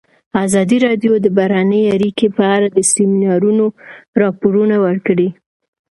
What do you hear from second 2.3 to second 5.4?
په اړه د سیمینارونو راپورونه ورکړي.